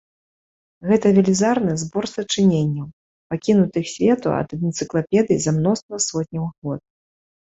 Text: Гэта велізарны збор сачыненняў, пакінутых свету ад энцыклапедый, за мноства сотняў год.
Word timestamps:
Гэта 0.91 1.05
велізарны 1.17 1.73
збор 1.81 2.05
сачыненняў, 2.13 2.87
пакінутых 3.33 3.85
свету 3.95 4.27
ад 4.39 4.49
энцыклапедый, 4.67 5.37
за 5.43 5.51
мноства 5.59 5.95
сотняў 6.07 6.45
год. 6.69 6.81